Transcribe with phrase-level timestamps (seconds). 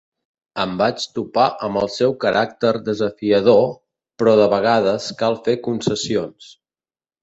[0.61, 3.63] Em vaig topar amb el seu caràcter desafiador,
[4.19, 6.55] però de vegades cal fer concessions.